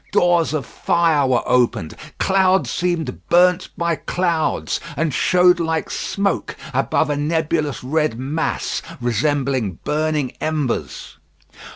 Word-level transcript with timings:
Doors 0.11 0.51
of 0.51 0.65
fire 0.65 1.27
were 1.27 1.47
opened, 1.47 1.95
clouds 2.17 2.71
seemed 2.71 3.27
burnt 3.29 3.69
by 3.77 3.97
clouds, 3.97 4.79
and 4.97 5.13
showed 5.13 5.59
like 5.59 5.91
smoke 5.91 6.55
above 6.73 7.11
a 7.11 7.15
nebulous 7.15 7.83
red 7.83 8.17
mass, 8.17 8.81
resembling 8.99 9.73
burning 9.83 10.31
embers. 10.41 11.19